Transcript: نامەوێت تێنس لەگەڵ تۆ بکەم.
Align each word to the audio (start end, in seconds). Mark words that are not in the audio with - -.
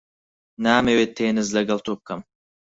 نامەوێت 0.63 1.11
تێنس 1.17 1.47
لەگەڵ 1.57 1.79
تۆ 1.85 1.93
بکەم. 1.99 2.21